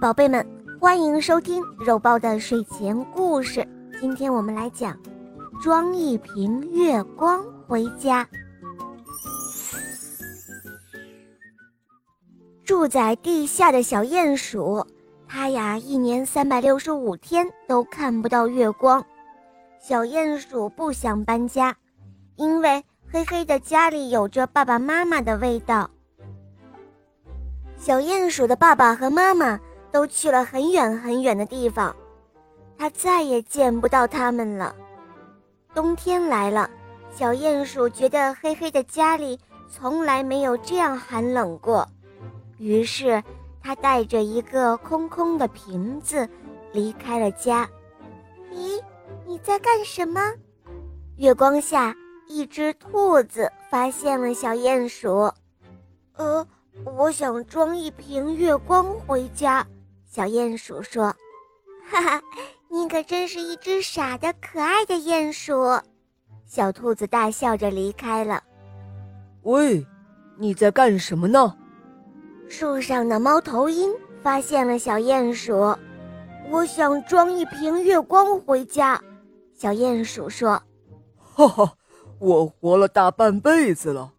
[0.00, 0.44] 宝贝们，
[0.80, 3.66] 欢迎收听肉包的睡前故事。
[4.00, 4.98] 今天我们来讲，
[5.62, 8.26] 装一瓶月光回家。
[12.64, 14.84] 住在地下的小鼹鼠，
[15.28, 19.04] 它呀一年三百六十五天都看不到月光。
[19.80, 21.74] 小鼹鼠不想搬家，
[22.36, 22.82] 因为
[23.12, 25.88] 黑黑的家里有着爸爸妈妈的味道。
[27.76, 29.60] 小鼹鼠的爸爸和妈妈
[29.94, 31.94] 都去了很远很远的地方，
[32.76, 34.74] 它再也见不到他们了。
[35.72, 36.68] 冬天来了，
[37.14, 39.38] 小鼹鼠觉得黑黑的家里
[39.70, 41.86] 从来没有这样寒冷过，
[42.58, 43.22] 于是
[43.62, 46.28] 它带着一个空空的瓶子
[46.72, 47.70] 离开了家。
[48.52, 48.82] 咦，
[49.24, 50.20] 你在干什么？
[51.18, 51.94] 月光下，
[52.26, 55.30] 一只兔子发现了小鼹鼠。
[56.16, 56.44] 呃。
[56.84, 59.64] 我想装一瓶月光回家，
[60.14, 61.06] 小鼹鼠说
[61.90, 62.22] ：“哈哈，
[62.70, 65.52] 你可真是一只傻的可爱的鼹鼠。”
[66.46, 68.40] 小兔子大笑着离开了。
[69.42, 69.84] 喂，
[70.38, 71.56] 你在干什么呢？
[72.48, 75.76] 树上的猫头鹰发现了小鼹鼠。
[76.48, 79.02] 我想装一瓶月光回家，
[79.52, 80.62] 小鼹鼠说
[81.18, 81.72] ：“哈哈，
[82.20, 84.12] 我活了大半辈子了。”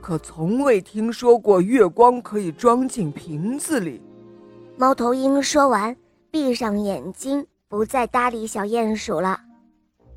[0.00, 4.02] 可从未听说过月光可以装进瓶子里。
[4.82, 5.96] 猫头鹰说完，
[6.32, 9.38] 闭上眼睛，不再搭理小鼹鼠了。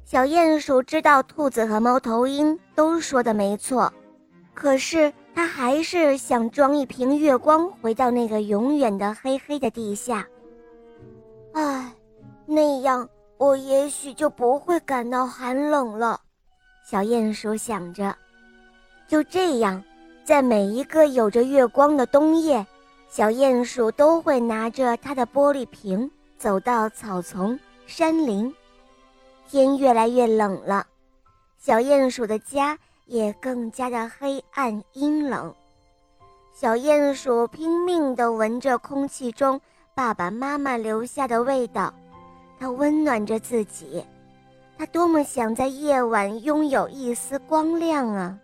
[0.04, 3.94] 小鼹鼠知道兔子和猫头鹰都说的没错，
[4.56, 10.28] 可是它还是想装一瓶月光回到那个永远的黑黑的地下。
[11.54, 11.94] 唉，
[12.48, 16.20] 那样我也许就不会感到寒冷了。
[16.90, 18.16] 小鼹鼠想着。
[19.08, 19.84] 就这样，
[20.24, 22.66] 在每一个有着月光的冬夜，
[23.16, 28.54] 小鼹鼠都会拿着它的玻璃瓶走到草丛、山林。
[29.48, 30.86] 天越来越冷了，
[31.58, 35.56] 小鼹鼠的家也更加的黑暗阴冷。
[36.54, 39.62] 小鼹鼠拼命地闻着空气中
[39.94, 41.94] 爸爸妈妈留下的味道，
[42.60, 44.04] 它温暖着自己。
[44.78, 48.38] 它多么想在夜晚拥有一丝光亮啊！